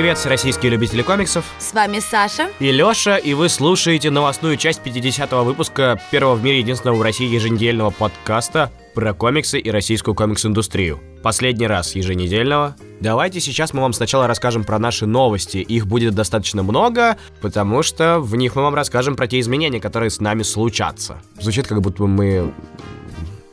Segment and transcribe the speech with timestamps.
[0.00, 1.44] привет, всероссийские любители комиксов.
[1.58, 2.48] С вами Саша.
[2.58, 7.26] И Лёша, и вы слушаете новостную часть 50-го выпуска первого в мире единственного в России
[7.26, 11.00] еженедельного подкаста про комиксы и российскую комикс-индустрию.
[11.22, 12.76] Последний раз еженедельного.
[13.00, 15.58] Давайте сейчас мы вам сначала расскажем про наши новости.
[15.58, 20.08] Их будет достаточно много, потому что в них мы вам расскажем про те изменения, которые
[20.08, 21.20] с нами случатся.
[21.38, 22.54] Звучит как будто мы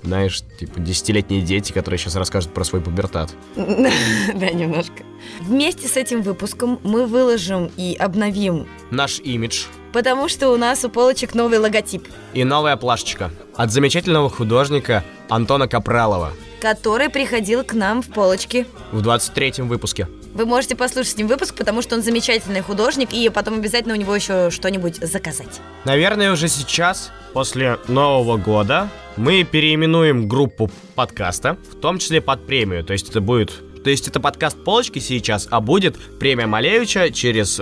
[0.07, 3.33] знаешь, типа десятилетние дети, которые сейчас расскажут про свой пубертат.
[3.55, 5.03] Да, немножко.
[5.41, 10.89] Вместе с этим выпуском мы выложим и обновим Наш имидж Потому что у нас у
[10.89, 18.01] полочек новый логотип, и новая плашечка от замечательного художника Антона Капралова который приходил к нам
[18.01, 18.65] в полочки.
[18.91, 20.07] в 23-м выпуске.
[20.33, 23.97] Вы можете послушать с ним выпуск, потому что он замечательный художник, и потом обязательно у
[23.97, 25.61] него еще что-нибудь заказать.
[25.85, 32.83] Наверное, уже сейчас, после Нового года, мы переименуем группу подкаста, в том числе под премию.
[32.83, 33.51] То есть это будет...
[33.83, 37.61] То есть это подкаст полочки сейчас, а будет премия Малевича через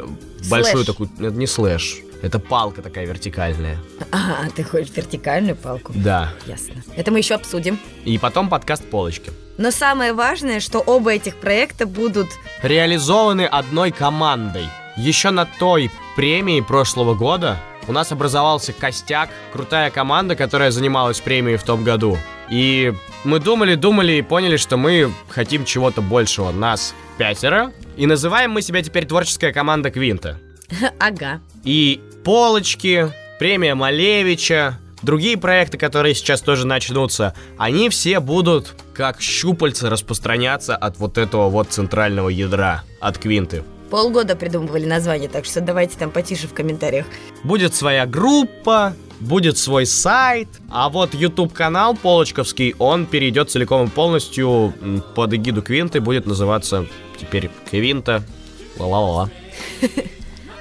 [0.49, 1.09] большую такую...
[1.19, 1.97] Это не слэш.
[2.21, 3.77] Это палка такая вертикальная.
[4.11, 5.93] Ага, ты хочешь вертикальную палку?
[5.95, 6.33] Да.
[6.47, 6.81] Ясно.
[6.95, 7.79] Это мы еще обсудим.
[8.05, 9.31] И потом подкаст полочки.
[9.57, 12.27] Но самое важное, что оба этих проекта будут...
[12.63, 14.67] Реализованы одной командой.
[14.97, 17.57] Еще на той премии прошлого года
[17.87, 22.17] у нас образовался костяк, крутая команда, которая занималась премией в том году.
[22.49, 26.51] И мы думали, думали и поняли, что мы хотим чего-то большего.
[26.51, 27.71] Нас пятеро.
[27.97, 30.39] И называем мы себя теперь творческая команда Квинта.
[30.99, 31.41] Ага.
[31.63, 39.89] И полочки, премия Малевича, другие проекты, которые сейчас тоже начнутся, они все будут как щупальца
[39.89, 43.63] распространяться от вот этого вот центрального ядра, от Квинты.
[43.95, 47.05] Полгода придумывали название, так что давайте там потише в комментариях.
[47.45, 53.89] Будет своя группа, будет свой сайт, а вот YouTube канал Полочковский, он перейдет целиком и
[53.89, 54.73] полностью
[55.15, 58.21] под эгиду Квинты, будет называться теперь Квинта.
[58.77, 59.29] Ла-ла-ла.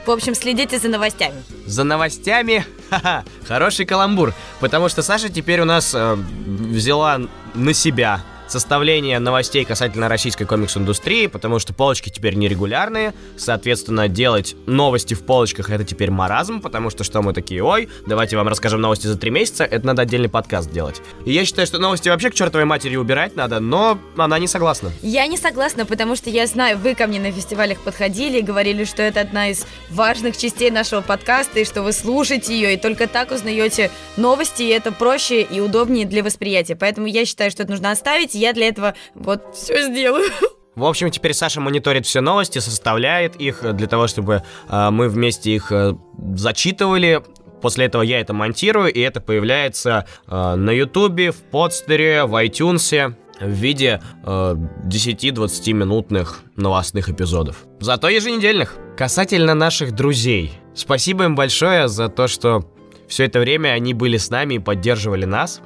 [0.07, 1.43] В общем, следите за новостями.
[1.67, 6.15] За новостями, ха-ха, хороший каламбур, потому что Саша теперь у нас э,
[6.47, 7.21] взяла
[7.55, 15.15] на себя составление новостей касательно российской комикс-индустрии, потому что полочки теперь нерегулярные, соответственно, делать новости
[15.15, 19.07] в полочках это теперь маразм, потому что что мы такие, ой, давайте вам расскажем новости
[19.07, 21.01] за три месяца, это надо отдельный подкаст делать.
[21.25, 24.93] И я считаю, что новости вообще к чертовой матери убирать надо, но она не согласна.
[25.03, 28.85] Я не согласна, потому что я знаю, вы ко мне на фестивалях подходили и говорили,
[28.85, 33.07] что это одна из важных частей нашего подкаста, и что вы слушаете ее, и только
[33.07, 36.77] так узнаете новости, и это проще и удобнее для восприятия.
[36.77, 40.31] Поэтому я считаю, что это нужно оставить, и я для этого вот все сделаю.
[40.75, 45.09] В общем, теперь Саша мониторит все новости, составляет их э, для того, чтобы э, мы
[45.09, 45.95] вместе их э,
[46.35, 47.23] зачитывали.
[47.63, 53.15] После этого я это монтирую, и это появляется э, на Ютубе, в подстере, в iTunes
[53.41, 54.55] в виде э,
[54.87, 57.65] 10-20 минутных новостных эпизодов.
[57.81, 58.77] Зато еженедельных.
[58.97, 60.53] Касательно наших друзей.
[60.75, 62.65] Спасибо им большое за то, что
[63.09, 65.61] все это время они были с нами и поддерживали нас.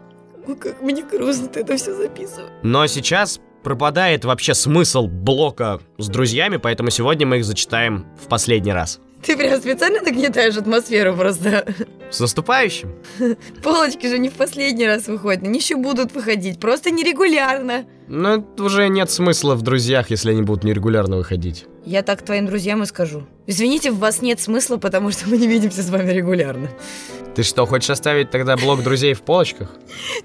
[0.49, 2.51] Ой, как мне грустно это все записывать.
[2.63, 8.73] Но сейчас пропадает вообще смысл блока с друзьями, поэтому сегодня мы их зачитаем в последний
[8.73, 8.99] раз.
[9.23, 11.67] Ты прям специально нагнетаешь атмосферу просто.
[12.11, 12.95] С наступающим!
[13.63, 17.85] Полочки же не в последний раз выходят, они еще будут выходить, просто нерегулярно.
[18.09, 21.67] Но уже нет смысла в друзьях, если они будут нерегулярно выходить.
[21.85, 23.25] Я так твоим друзьям и скажу.
[23.47, 26.71] Извините, в вас нет смысла, потому что мы не видимся с вами регулярно.
[27.35, 29.71] Ты что, хочешь оставить тогда блок друзей в полочках?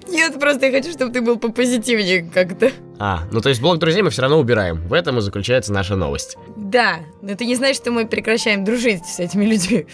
[0.08, 2.72] Нет, просто я хочу, чтобы ты был попозитивнее как-то.
[2.98, 4.78] А, ну то есть блок друзей мы все равно убираем.
[4.88, 6.36] В этом и заключается наша новость.
[6.56, 9.86] Да, но это не значит, что мы прекращаем дружить с этими людьми.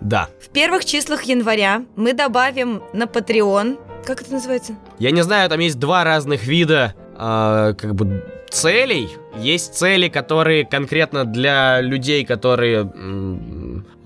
[0.00, 0.28] Да.
[0.40, 3.78] В первых числах января мы добавим на Patreon...
[4.04, 4.76] Как это называется?
[4.98, 9.08] Я не знаю, там есть два разных вида, э, как бы, целей.
[9.38, 12.90] Есть цели, которые конкретно для людей, которые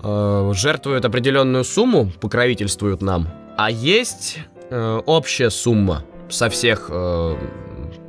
[0.03, 3.27] э, жертвуют определенную сумму, покровительствуют нам.
[3.57, 4.39] А есть
[4.69, 7.35] э, общая сумма со всех э,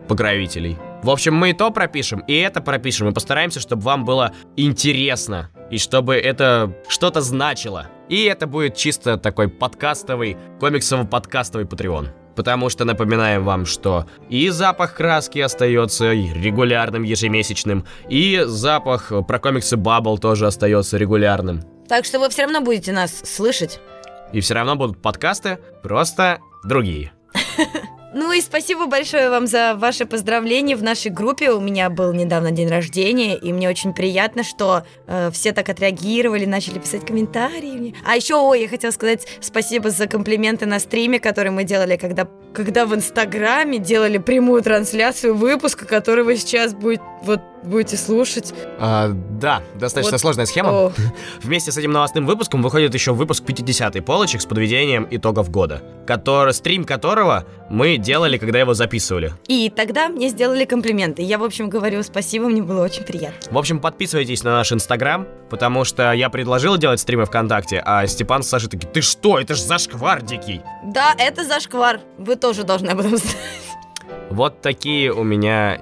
[0.08, 0.78] покровителей.
[1.02, 5.50] В общем, мы и то пропишем, и это пропишем, и постараемся, чтобы вам было интересно,
[5.68, 7.88] и чтобы это что-то значило.
[8.08, 12.21] И это будет чисто такой подкастовый, комиксово-подкастовый Patreon.
[12.34, 19.76] Потому что напоминаем вам, что и запах краски остается регулярным, ежемесячным, и запах про комиксы
[19.76, 21.62] Bubble тоже остается регулярным.
[21.88, 23.80] Так что вы все равно будете нас слышать.
[24.32, 27.12] И все равно будут подкасты, просто другие.
[28.14, 31.50] Ну и спасибо большое вам за ваши поздравления в нашей группе.
[31.50, 36.44] У меня был недавно день рождения, и мне очень приятно, что э, все так отреагировали,
[36.44, 37.94] начали писать комментарии.
[38.06, 42.28] А еще, ой, я хотела сказать спасибо за комплименты на стриме, который мы делали, когда,
[42.52, 48.52] когда в Инстаграме делали прямую трансляцию выпуска, которого сейчас будет вот будете слушать.
[48.78, 50.20] А, да, достаточно Вот.
[50.20, 50.70] сложная схема.
[50.70, 50.92] О,
[51.42, 56.52] Вместе с этим новостным выпуском выходит еще выпуск 50-й полочек с подведением итогов года, который,
[56.54, 59.32] стрим которого мы делали, когда его записывали.
[59.48, 61.22] И тогда мне сделали комплименты.
[61.22, 63.38] Я, в общем, говорю спасибо, мне было очень приятно.
[63.50, 68.42] В общем, подписывайтесь на наш инстаграм, потому что я предложил делать стримы ВКонтакте, а Степан
[68.42, 70.60] с Сашей такие, ты что, это ж зашквар дикий.
[70.84, 72.00] Да, это зашквар.
[72.18, 73.36] Вы тоже должны об этом знать.
[74.30, 75.78] Вот такие у меня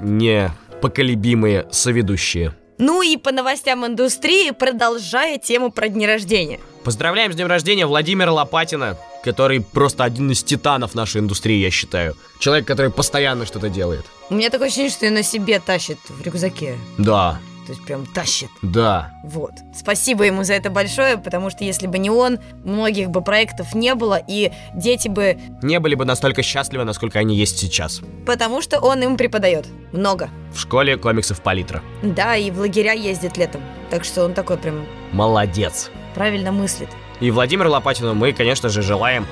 [0.81, 2.55] непоколебимые соведущие.
[2.79, 6.59] Ну и по новостям индустрии, продолжая тему про дни рождения.
[6.82, 12.17] Поздравляем с днем рождения Владимира Лопатина, который просто один из титанов нашей индустрии, я считаю.
[12.38, 14.06] Человек, который постоянно что-то делает.
[14.31, 16.79] У меня такое ощущение, что ее на себе тащит в рюкзаке.
[16.97, 17.38] Да,
[17.71, 18.49] То есть прям тащит.
[18.63, 19.13] да.
[19.23, 19.53] Вот.
[19.73, 23.95] Спасибо ему за это большое, потому что если бы не он, многих бы проектов не
[23.95, 25.39] было, и дети бы...
[25.63, 28.01] Не были бы настолько счастливы, насколько они есть сейчас.
[28.27, 29.69] Потому что он им преподает.
[29.93, 30.31] Много.
[30.53, 31.81] В школе комиксов Палитра.
[32.03, 33.61] Да, и в лагеря ездит летом.
[33.89, 35.93] Так что он такой прям Молодец.
[36.17, 36.89] правильно мыслит.
[37.21, 39.29] И Владимиру Лопатину мы, конечно же, желаем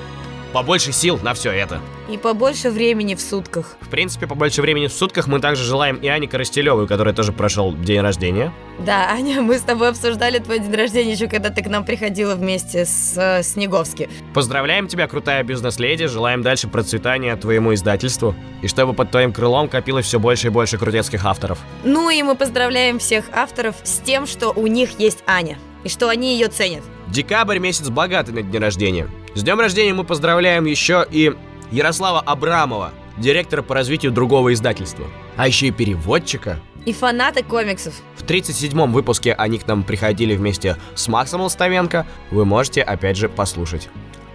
[0.53, 1.79] побольше сил на все это.
[2.09, 3.77] И побольше времени в сутках.
[3.81, 7.75] В принципе, побольше времени в сутках мы также желаем и Ане Коростелевой, которая тоже прошел
[7.75, 8.51] день рождения.
[8.79, 12.35] Да, Аня, мы с тобой обсуждали твой день рождения еще когда ты к нам приходила
[12.35, 14.09] вместе с э, Снеговски.
[14.33, 20.05] Поздравляем тебя, крутая бизнес-леди, желаем дальше процветания твоему издательству, и чтобы под твоим крылом копилось
[20.05, 21.59] все больше и больше крутецких авторов.
[21.83, 25.57] Ну и мы поздравляем всех авторов с тем, что у них есть Аня.
[25.83, 26.83] И что они ее ценят.
[27.07, 29.07] Декабрь месяц богатый на день рождения.
[29.39, 31.33] С днем рождения мы поздравляем еще и
[31.71, 35.05] Ярослава Абрамова, директора по развитию другого издательства.
[35.37, 36.59] А еще и переводчика.
[36.83, 37.93] И фанаты комиксов.
[38.17, 42.05] В 37-м выпуске они к нам приходили вместе с Максом Лстовенко.
[42.31, 43.87] Вы можете опять же послушать.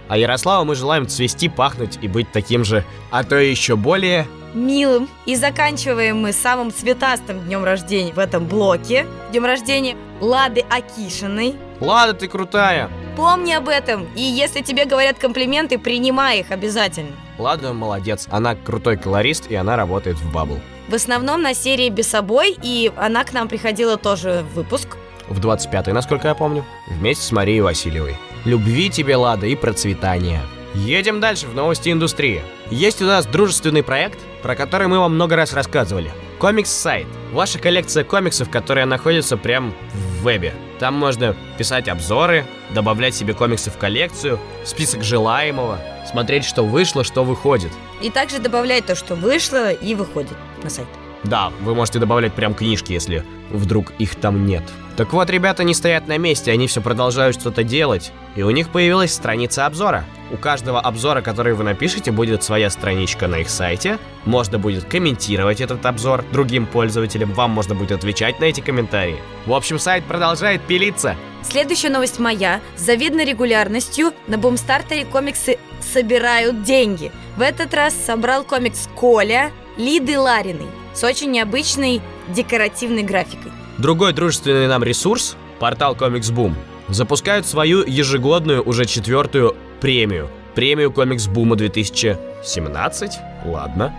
[0.07, 4.25] А Ярославу мы желаем цвести, пахнуть и быть таким же, а то еще более
[4.55, 5.07] Милым.
[5.27, 9.05] И заканчиваем мы самым цветастым днем рождения в этом блоке.
[9.29, 11.55] Днем рождения Лады Акишиной.
[11.79, 12.89] Лада, ты крутая!
[13.15, 14.07] Помни об этом.
[14.15, 17.11] И если тебе говорят комплименты, принимай их обязательно.
[17.37, 20.59] Лада молодец, она крутой колорист и она работает в Бабл.
[20.87, 24.97] В основном на серии «Без собой», и она к нам приходила тоже в выпуск.
[25.27, 28.15] В 25-й, насколько я помню, вместе с Марией Васильевой.
[28.45, 30.41] Любви тебе, Лада, и процветания.
[30.75, 32.41] Едем дальше в новости индустрии.
[32.69, 36.11] Есть у нас дружественный проект, про который мы вам много раз рассказывали.
[36.37, 37.07] Комикс-сайт.
[37.31, 40.53] Ваша коллекция комиксов, которая находится прямо в вебе.
[40.79, 45.79] Там можно писать обзоры, добавлять себе комиксы в коллекцию, список желаемого,
[46.09, 47.71] смотреть, что вышло, что выходит.
[48.01, 50.87] И также добавлять то, что вышло и выходит на сайт.
[51.25, 54.63] Да, вы можете добавлять прям книжки, если вдруг их там нет.
[54.95, 58.11] Так вот, ребята не стоят на месте, они все продолжают что-то делать.
[58.35, 60.05] И у них появилась страница обзора.
[60.31, 63.97] У каждого обзора, который вы напишете, будет своя страничка на их сайте.
[64.23, 69.19] Можно будет комментировать этот обзор другим пользователям, вам можно будет отвечать на эти комментарии.
[69.45, 71.15] В общем, сайт продолжает пилиться.
[71.43, 72.61] Следующая новость моя.
[72.75, 77.11] С завидной регулярностью на Бумстартере комиксы собирают деньги.
[77.35, 83.51] В этот раз собрал комикс Коля Лиды Лариной с очень необычной декоративной графикой.
[83.77, 86.53] Другой дружественный нам ресурс, портал Comics Boom,
[86.87, 90.29] запускают свою ежегодную, уже четвертую премию.
[90.55, 93.11] Премию Comics Boom 2017?
[93.45, 93.93] Ладно.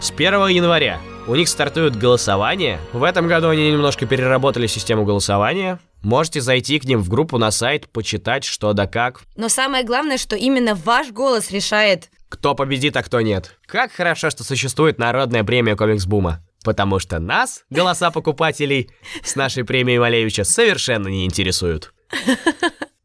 [0.00, 2.78] С 1 января у них стартует голосование.
[2.94, 5.78] В этом году они немножко переработали систему голосования.
[6.02, 9.20] Можете зайти к ним в группу на сайт, почитать что да как.
[9.36, 12.08] Но самое главное, что именно ваш голос решает.
[12.28, 13.58] Кто победит, а кто нет.
[13.66, 16.42] Как хорошо, что существует народная премия Комикс Бума.
[16.64, 18.90] Потому что нас, голоса покупателей,
[19.22, 21.92] с нашей премией Малевича совершенно не интересуют.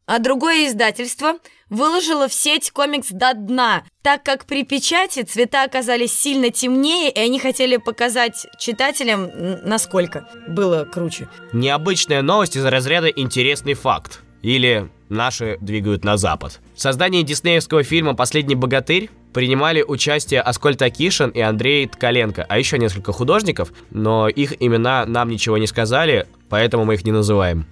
[0.05, 1.35] А другое издательство
[1.69, 7.19] выложило в сеть комикс до дна, так как при печати цвета оказались сильно темнее, и
[7.19, 9.31] они хотели показать читателям,
[9.63, 11.29] насколько было круче.
[11.53, 14.21] Необычная новость из разряда «интересный факт».
[14.41, 16.59] Или «наши двигают на запад».
[16.75, 22.77] В создании диснеевского фильма «Последний богатырь» принимали участие Аскольд Акишин и Андрей Ткаленко, а еще
[22.77, 27.65] несколько художников, но их имена нам ничего не сказали, поэтому мы их не называем.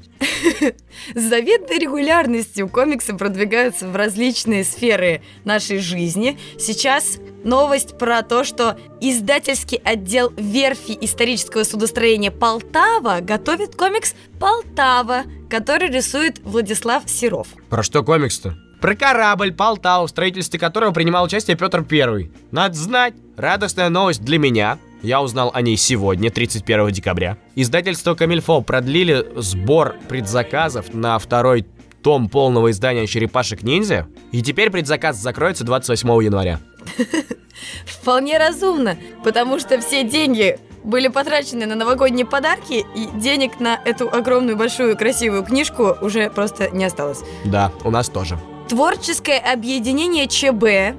[1.16, 6.38] С завидной регулярностью комиксы продвигаются в различные сферы нашей жизни.
[6.60, 15.90] Сейчас новость про то, что издательский отдел верфи исторического судостроения Полтава готовит комикс «Полтава», который
[15.90, 17.48] рисует Владислав Серов.
[17.70, 18.56] Про что комикс-то?
[18.82, 22.32] Про корабль Полтау, в строительстве которого принимал участие Петр Первый.
[22.50, 23.14] Надо знать.
[23.38, 24.80] Радостная новость для меня.
[25.04, 27.38] Я узнал о ней сегодня, 31 декабря.
[27.56, 31.68] Издательство Камильфо продлили сбор предзаказов на второй
[32.02, 36.60] том полного издания «Черепашек-ниндзя», и теперь предзаказ закроется 28 января.
[37.86, 44.10] Вполне разумно, потому что все деньги были потрачены на новогодние подарки, и денег на эту
[44.10, 47.20] огромную, большую, красивую книжку уже просто не осталось.
[47.46, 48.40] Да, у нас тоже.
[48.72, 50.98] Творческое объединение ЧБ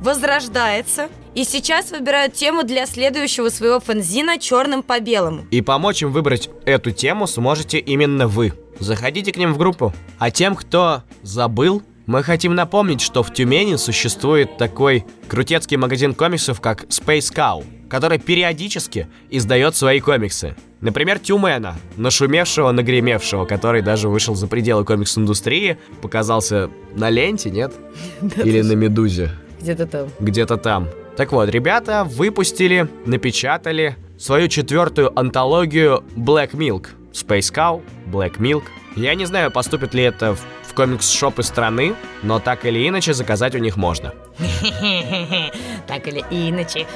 [0.00, 5.46] возрождается и сейчас выбирают тему для следующего своего фанзина черным по белому.
[5.52, 8.54] И помочь им выбрать эту тему сможете именно вы.
[8.80, 9.94] Заходите к ним в группу.
[10.18, 16.60] А тем, кто забыл, мы хотим напомнить, что в Тюмени существует такой крутецкий магазин комиксов,
[16.60, 20.56] как Space Cow, который периодически издает свои комиксы.
[20.80, 27.74] Например, Тюмена, нашумевшего, нагремевшего, который даже вышел за пределы комикс-индустрии, показался на ленте, нет?
[28.42, 29.32] Или на Медузе.
[29.60, 30.08] Где-то там.
[30.20, 30.88] Где-то там.
[31.18, 36.86] Так вот, ребята выпустили, напечатали свою четвертую антологию Black Milk.
[37.12, 38.62] Space Cow, Black Milk.
[38.96, 43.54] Я не знаю, поступит ли это в, в комикс-шопы страны, но так или иначе заказать
[43.54, 44.14] у них можно.
[45.86, 46.86] Так или иначе.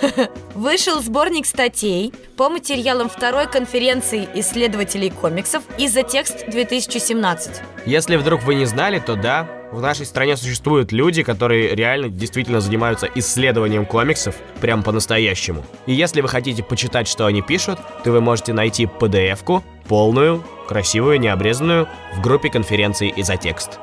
[0.54, 7.62] Вышел сборник статей по материалам второй конференции исследователей комиксов из-за текст 2017.
[7.86, 12.60] Если вдруг вы не знали, то да, в нашей стране существуют люди, которые реально действительно
[12.60, 15.64] занимаются исследованием комиксов прям по-настоящему.
[15.86, 21.20] И если вы хотите почитать, что они пишут, то вы можете найти PDF-ку, полную, красивую,
[21.20, 23.78] необрезанную, в группе конференции «Изотекст».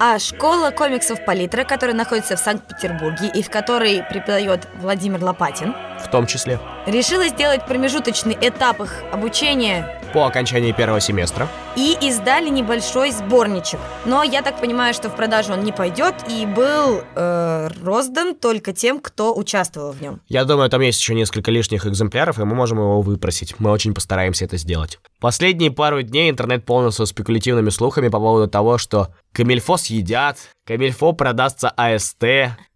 [0.00, 5.74] А школа комиксов Палитра, которая находится в Санкт-Петербурге и в которой преподает Владимир Лопатин,
[6.04, 6.60] В том числе.
[6.86, 11.48] решила сделать промежуточный этап их обучения по окончании первого семестра.
[11.76, 13.78] и издали небольшой сборничек.
[14.04, 18.72] Но я так понимаю, что в продажу он не пойдет и был э, роздан только
[18.72, 20.20] тем, кто участвовал в нем.
[20.26, 23.54] Я думаю, там есть еще несколько лишних экземпляров, и мы можем его выпросить.
[23.60, 24.98] Мы очень постараемся это сделать.
[25.20, 31.70] Последние пару дней интернет полнился спекулятивными слухами по поводу того, что Камильфо съедят, Камильфо продастся
[31.76, 32.24] АСТ,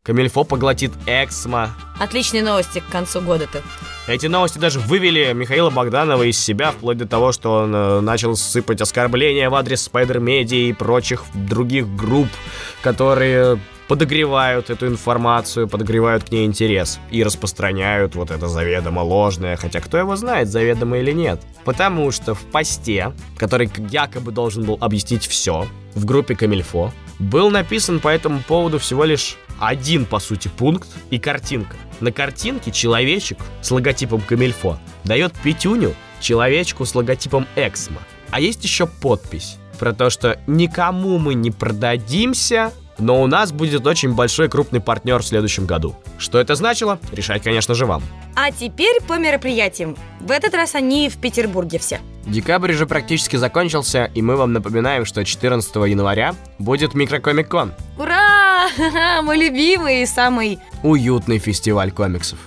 [0.04, 1.71] Камильфо поглотит Эксмо.
[2.00, 3.62] Отличные новости к концу года-то.
[4.09, 8.35] Эти новости даже вывели Михаила Богданова из себя, вплоть до того, что он э, начал
[8.35, 12.26] сыпать оскорбления в адрес Media и прочих других групп,
[12.82, 19.78] которые подогревают эту информацию, подогревают к ней интерес и распространяют вот это заведомо ложное, хотя
[19.78, 21.40] кто его знает, заведомо или нет.
[21.64, 26.90] Потому что в посте, который якобы должен был объяснить все, в группе Камильфо,
[27.21, 29.37] был написан по этому поводу всего лишь
[29.69, 31.76] один, по сути, пункт и картинка.
[32.00, 38.00] На картинке человечек с логотипом Камильфо дает пятюню человечку с логотипом Эксмо.
[38.31, 43.87] А есть еще подпись про то, что никому мы не продадимся, но у нас будет
[43.87, 45.95] очень большой крупный партнер в следующем году.
[46.19, 46.99] Что это значило?
[47.12, 48.02] Решать, конечно же, вам.
[48.35, 49.97] А теперь по мероприятиям.
[50.21, 52.00] В этот раз они в Петербурге все.
[52.26, 57.73] Декабрь уже практически закончился, и мы вам напоминаем, что 14 января будет Микрокомик-кон.
[57.99, 58.69] Ура!
[59.23, 62.38] Мой любимый и самый Уютный фестиваль комиксов.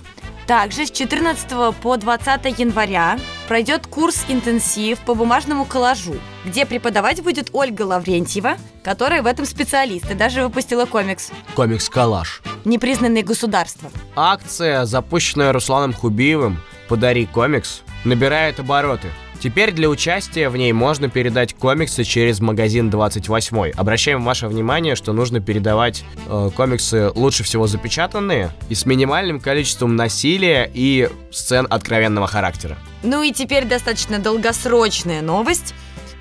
[0.46, 3.18] Также с 14 по 20 января
[3.48, 6.14] пройдет курс интенсив по бумажному коллажу,
[6.44, 12.42] где преподавать будет Ольга Лаврентьева, которая в этом специалист и даже выпустила комикс Комикс-коллаж.
[12.64, 13.90] «Непризнанные государства».
[14.14, 19.08] Акция, запущенная Русланом Хубиевым «Подари комикс», набирает обороты.
[19.46, 23.74] Теперь для участия в ней можно передать комиксы через магазин 28.
[23.76, 29.94] Обращаем ваше внимание, что нужно передавать э, комиксы лучше всего запечатанные и с минимальным количеством
[29.94, 32.76] насилия и сцен откровенного характера.
[33.04, 35.76] Ну и теперь достаточно долгосрочная новость.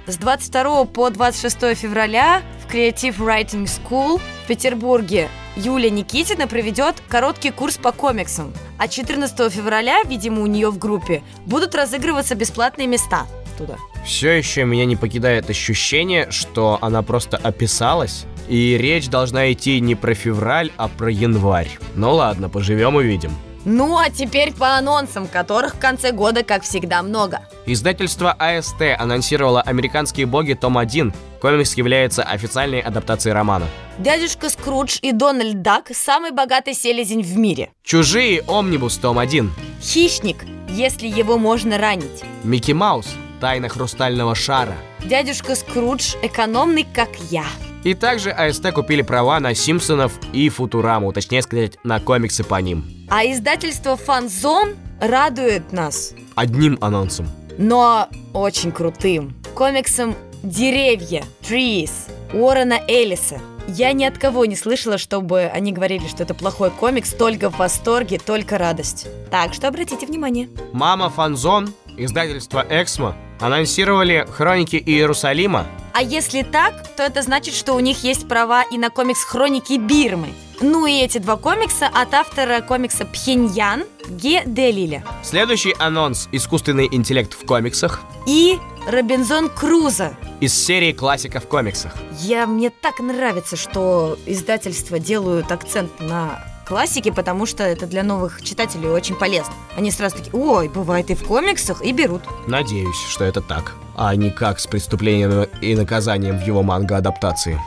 [0.07, 7.49] С 22 по 26 февраля в Creative Writing School в Петербурге Юля Никитина проведет короткий
[7.49, 8.53] курс по комиксам.
[8.77, 13.25] А 14 февраля, видимо, у нее в группе, будут разыгрываться бесплатные места
[13.57, 13.77] туда.
[14.05, 19.95] Все еще меня не покидает ощущение, что она просто описалась, и речь должна идти не
[19.95, 21.79] про февраль, а про январь.
[21.95, 23.31] Ну ладно, поживем увидим.
[23.65, 27.41] Ну а теперь по анонсам, которых в конце года, как всегда, много.
[27.65, 30.53] Издательство АСТ анонсировало «Американские боги.
[30.53, 31.11] Том 1».
[31.41, 33.65] Комикс является официальной адаптацией романа.
[33.97, 37.71] Дядюшка Скрудж и Дональд Дак– самый богатый селезень в мире.
[37.83, 38.43] «Чужие.
[38.43, 38.97] Омнибус.
[38.97, 39.49] Том 1».
[39.81, 42.23] Хищник, если его можно ранить.
[42.43, 43.07] «Микки Маус.
[43.41, 44.75] Тайна хрустального шара».
[45.03, 47.45] Дядюшка Скрудж экономный, как я.
[47.85, 52.83] И также АСТ купили права на Симпсонов и Футураму, точнее сказать, на комиксы по ним.
[53.09, 57.27] А издательство Фанзон радует нас, Одним анонсом.
[57.59, 59.35] но очень крутым.
[59.53, 61.91] Комиксом «Деревья» Trees
[62.33, 63.39] Уоррена Эллиса.
[63.67, 67.57] Я ни от кого не слышала, чтобы они говорили, что это плохой комикс, только в
[67.59, 69.07] восторге, только радость.
[69.29, 70.49] Так что обратите внимание.
[70.73, 77.79] Мама Фанзон, издательство Эксмо, анонсировали «Хроники Иерусалима», А если так, то это значит, что у
[77.79, 80.27] них есть права и на комикс «Хроники Бирмы».
[80.61, 85.03] Ну и эти два комикса от автора комикса Пхеньян Ге Делиля.
[85.23, 90.15] Следующий анонс «Искусственный интеллект в комиксах» И Робинзон Крузо.
[90.41, 91.93] из серии классиков в комиксах.
[92.19, 98.41] Я, мне так нравится, что издательства делают акцент на классике, потому что это для новых
[98.41, 99.53] читателей очень полезно.
[99.77, 102.23] Они сразу такие, ой, бывает и в комиксах, и берут.
[102.47, 107.59] Надеюсь, что это так, а не как с преступлением и наказанием в его манго-адаптации.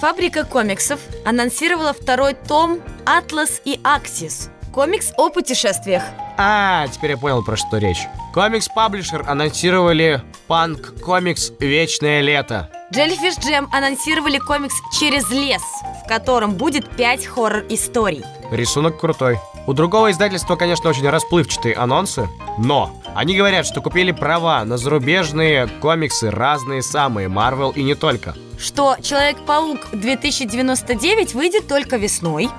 [0.00, 4.50] Фабрика комиксов анонсировала второй том «Атлас и Аксис».
[4.72, 6.02] Комикс о путешествиях.
[6.36, 8.08] А, теперь я понял, про что речь.
[8.32, 12.68] Comics Publisher анонсировали панк комикс «Вечное лето».
[12.92, 15.62] Jellyfish Jam анонсировали комикс «Через лес»,
[16.04, 18.22] в котором будет пять хоррор-историй.
[18.50, 19.38] Рисунок крутой.
[19.66, 25.66] У другого издательства, конечно, очень расплывчатые анонсы, но они говорят, что купили права на зарубежные
[25.80, 28.34] комиксы разные самые, Marvel и не только.
[28.58, 32.50] Что «Человек-паук 2099» выйдет только весной,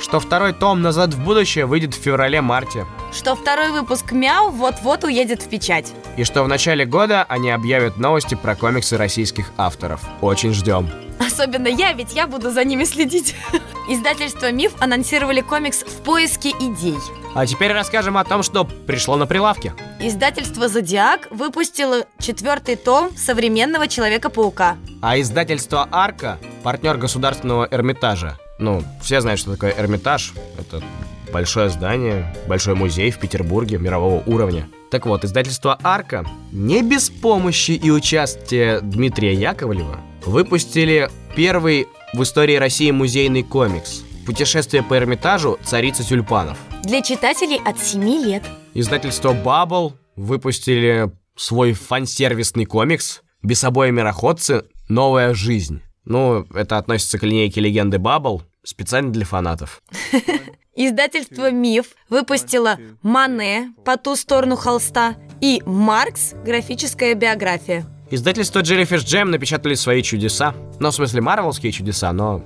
[0.00, 2.86] Что второй том «Назад в будущее» выйдет в феврале-марте.
[3.12, 5.92] Что второй выпуск «Мяу» вот-вот уедет в печать.
[6.16, 10.00] И что в начале года они объявят новости про комиксы российских авторов.
[10.20, 10.88] Очень ждем.
[11.18, 13.34] Особенно я, ведь я буду за ними следить.
[13.88, 16.96] Издательство «Миф» анонсировали комикс «В поиске идей».
[17.34, 19.74] А теперь расскажем о том, что пришло на прилавке.
[20.00, 24.76] Издательство «Зодиак» выпустило четвертый том современного Человека-паука.
[25.02, 28.38] А издательство «Арка»— партнер государственного Эрмитажа.
[28.58, 30.32] Ну, все знают, что такое Эрмитаж.
[30.58, 30.82] Это
[31.32, 34.68] большое здание, большой музей в Петербурге мирового уровня.
[34.90, 42.56] Так вот, издательство «Арка» не без помощи и участия Дмитрия Яковлева выпустили первый в истории
[42.56, 45.58] России музейный комикс «Путешествие по Эрмитажу.
[45.64, 46.58] Царица тюльпанов».
[46.84, 48.42] Для читателей от 7 лет.
[48.74, 54.64] Издательство Bubble выпустили свой фан-сервисный комикс «Бесобои мироходцы.
[54.88, 55.82] Новая жизнь».
[56.04, 59.82] Ну, это относится к линейке легенды Bubble, специально для фанатов.
[60.80, 63.72] Издательство «Миф» выпустило «Мане.
[63.84, 66.34] По ту сторону холста» и «Маркс.
[66.44, 67.84] Графическая биография».
[68.12, 70.54] Издательство Jellyfish Jam напечатали свои чудеса.
[70.78, 72.44] Ну, в смысле, марвелские чудеса, но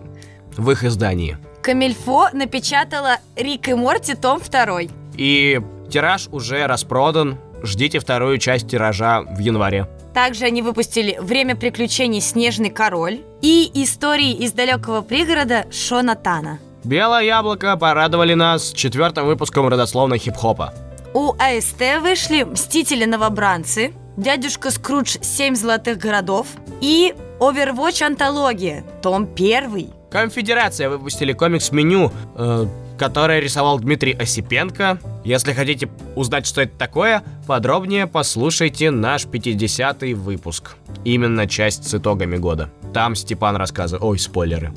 [0.56, 1.36] в их издании.
[1.62, 4.14] Камильфо напечатала «Рик и Морти.
[4.14, 4.90] Том 2».
[5.18, 7.36] И тираж уже распродан.
[7.62, 9.90] Ждите вторую часть тиража в январе.
[10.14, 12.22] Также они выпустили «Время приключений.
[12.22, 16.60] Снежный король» и «Истории из далекого пригорода Шона Тана».
[16.84, 20.74] Белое яблоко порадовали нас четвертым выпуском родословной хип-хопа.
[21.14, 25.16] У АСТ вышли «Мстители-новобранцы», «Дядюшка Скрудж.
[25.20, 26.46] Семь золотых городов»
[26.80, 28.84] и «Overwatch антология.
[29.02, 30.10] Том 1».
[30.10, 32.66] Конфедерация выпустили комикс-меню, э,
[32.98, 34.98] которое рисовал Дмитрий Осипенко.
[35.24, 40.76] Если хотите узнать, что это такое, подробнее послушайте наш 50-й выпуск.
[41.04, 42.70] Именно часть с итогами года.
[42.92, 44.04] Там Степан рассказывает...
[44.04, 44.72] Ой, спойлеры.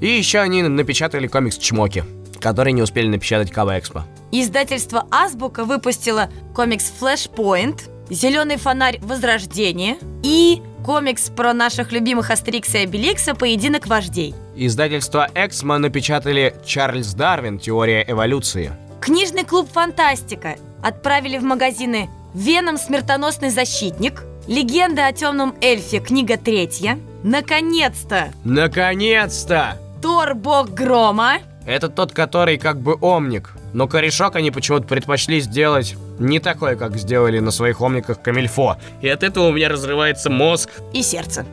[0.00, 2.04] И еще они напечатали комикс «Чмоки»,
[2.40, 4.04] который не успели напечатать Кава Экспо.
[4.30, 8.98] Издательство «Азбука» выпустило комикс «Флэшпоинт», «Зеленый фонарь.
[9.02, 14.34] Возрождение» и комикс про наших любимых Астерикса и Обеликса «Поединок вождей».
[14.56, 17.58] Издательство «Эксмо» напечатали «Чарльз Дарвин.
[17.58, 18.72] Теория эволюции».
[19.00, 22.78] Книжный клуб «Фантастика» отправили в магазины «Веном.
[22.78, 26.00] Смертоносный защитник», «Легенда о темном эльфе.
[26.00, 29.78] Книга третья», наконец-то, Наконец-то!
[30.02, 33.52] Тор Бог Грома, Это тот, который как бы омник.
[33.72, 38.76] Но корешок они почему-то предпочли сделать не такой, как сделали на своих омниках Камильфо.
[39.02, 40.70] И от этого у меня разрывается мозг.
[40.92, 41.44] и сердце.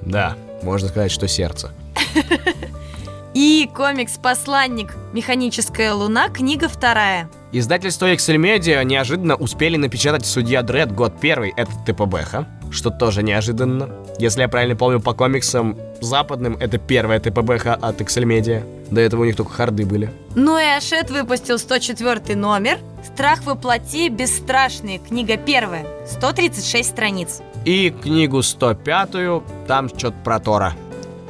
[0.00, 1.70] Да, можно сказать, что сердце.
[3.34, 4.94] И комикс «Посланник.
[5.14, 6.28] Механическая луна.
[6.28, 7.30] Книга вторая».
[7.50, 10.92] Издательство Excel Media неожиданно успели напечатать «Судья Дред.
[10.92, 14.01] Год первый» это ТПБХ, что тоже неожиданно.
[14.18, 18.62] Если я правильно помню по комиксам западным, это первая ТПБХ от Excel Media.
[18.90, 20.10] До этого у них только харды были.
[20.34, 24.08] Ну и Ашет выпустил 104 номер «Страх воплоти.
[24.08, 24.98] Бесстрашные.
[24.98, 25.86] Книга первая».
[26.06, 27.40] 136 страниц.
[27.64, 30.74] И книгу 105-ю, там что-то про Тора.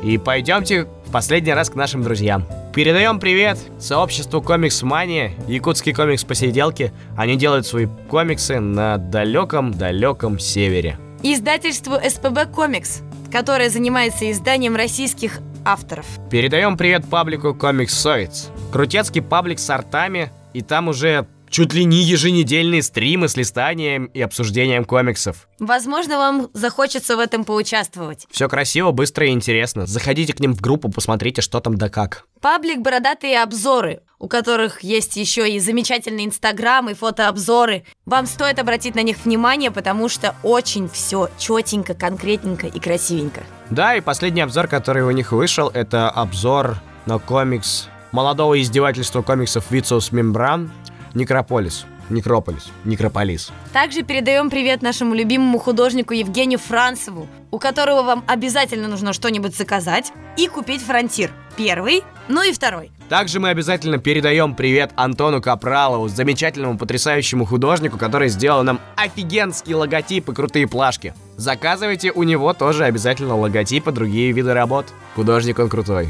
[0.03, 2.45] И пойдемте в последний раз к нашим друзьям.
[2.75, 6.93] Передаем привет сообществу Комикс Мания, якутский комикс посиделки.
[7.17, 10.99] Они делают свои комиксы на далеком-далеком севере.
[11.25, 16.05] Издательству СПБ Комикс, которое занимается изданием российских авторов.
[16.33, 18.49] Передаем привет паблику Комикс Совец.
[18.73, 24.21] Крутецкий паблик с артами, и там уже чуть ли не еженедельные стримы с листанием и
[24.23, 25.49] обсуждением комиксов.
[25.59, 28.27] Возможно, вам захочется в этом поучаствовать.
[28.31, 29.87] Все красиво, быстро и интересно.
[29.87, 32.25] Заходите к ним в группу, посмотрите, что там да как.
[32.41, 37.85] Паблик «Бородатые обзоры», у которых есть еще и замечательный инстаграм и фотообзоры.
[38.07, 43.43] Вам стоит обратить на них внимание, потому что очень все четенько, конкретненько и красивенько.
[43.69, 49.71] Да, и последний обзор, который у них вышел, это обзор на комикс молодого издевательства комиксов
[49.71, 50.71] Вицус Мембран
[51.15, 51.85] Некрополис.
[52.09, 52.71] Некрополис.
[52.85, 53.51] Некрополис.
[53.73, 60.13] Также передаем привет нашему любимому художнику Евгению Францеву, у которого вам обязательно нужно что-нибудь заказать
[60.37, 61.31] и купить фронтир.
[61.57, 62.91] Первый, ну и второй.
[63.11, 70.33] Также мы обязательно передаем привет Антону Капралову, замечательному потрясающему художнику, который сделал нам офигенские логотипы,
[70.33, 71.13] крутые плашки.
[71.37, 74.87] Заказывайте у него тоже обязательно логотипы, другие виды работ.
[75.15, 76.09] Художник он крутой.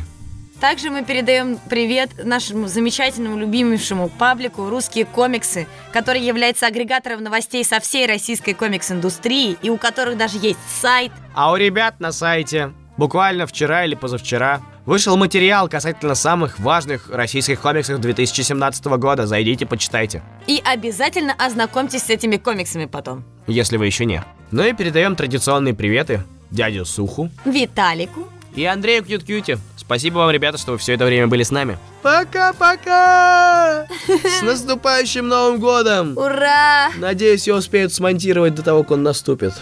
[0.62, 7.81] Также мы передаем привет нашему замечательному, любимейшему паблику «Русские комиксы», который является агрегатором новостей со
[7.81, 11.11] всей российской комикс-индустрии и у которых даже есть сайт.
[11.35, 17.61] А у ребят на сайте буквально вчера или позавчера вышел материал касательно самых важных российских
[17.61, 19.27] комиксов 2017 года.
[19.27, 20.22] Зайдите, почитайте.
[20.46, 23.25] И обязательно ознакомьтесь с этими комиксами потом.
[23.48, 24.22] Если вы еще не.
[24.53, 26.22] Ну и передаем традиционные приветы
[26.53, 29.59] дядю Суху Виталику, и Андрею Кьют Кьюти.
[29.77, 31.79] Спасибо вам, ребята, что вы все это время были с нами.
[32.03, 33.87] Пока-пока!
[34.07, 36.17] С наступающим Новым годом!
[36.17, 36.91] Ура!
[36.99, 39.55] Надеюсь, я успею смонтировать до того, как он наступит.